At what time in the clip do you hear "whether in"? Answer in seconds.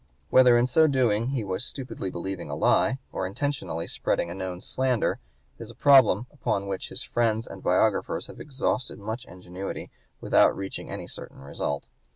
0.31-0.65